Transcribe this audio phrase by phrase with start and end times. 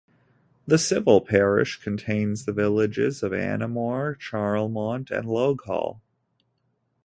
[0.65, 6.01] The civil parish contains the villages of Annaghmore, Charlemont and Loughgall.